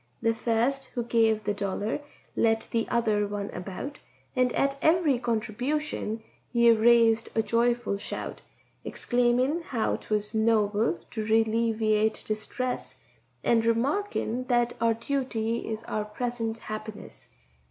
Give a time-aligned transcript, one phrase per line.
[0.19, 2.01] The first who gave the dollar
[2.35, 3.99] led the other one about,
[4.35, 8.41] And at every contribution he a raised a joyful shout,
[8.83, 13.03] Exclaimin' how 'twas noble to relieviate distress,
[13.43, 17.29] And remarkin' that our duty is our present happiness.